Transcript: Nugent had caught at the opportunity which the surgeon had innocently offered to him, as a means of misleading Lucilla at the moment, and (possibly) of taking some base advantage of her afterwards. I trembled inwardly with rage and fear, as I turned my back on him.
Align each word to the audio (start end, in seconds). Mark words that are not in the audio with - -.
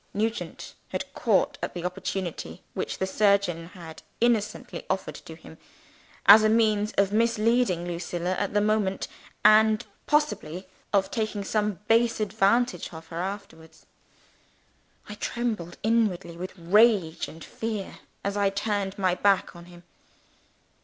Nugent 0.15 0.73
had 0.87 1.13
caught 1.13 1.59
at 1.61 1.75
the 1.75 1.85
opportunity 1.85 2.63
which 2.73 2.97
the 2.97 3.05
surgeon 3.05 3.67
had 3.75 4.01
innocently 4.19 4.83
offered 4.89 5.13
to 5.13 5.35
him, 5.35 5.59
as 6.25 6.43
a 6.43 6.49
means 6.49 6.91
of 6.93 7.11
misleading 7.11 7.87
Lucilla 7.87 8.31
at 8.31 8.55
the 8.55 8.61
moment, 8.61 9.07
and 9.45 9.85
(possibly) 10.07 10.67
of 10.91 11.11
taking 11.11 11.43
some 11.43 11.81
base 11.87 12.19
advantage 12.19 12.91
of 12.91 13.09
her 13.09 13.19
afterwards. 13.19 13.85
I 15.07 15.13
trembled 15.13 15.77
inwardly 15.83 16.35
with 16.35 16.57
rage 16.57 17.27
and 17.27 17.43
fear, 17.43 17.99
as 18.23 18.35
I 18.35 18.49
turned 18.49 18.97
my 18.97 19.13
back 19.13 19.55
on 19.55 19.65
him. 19.65 19.83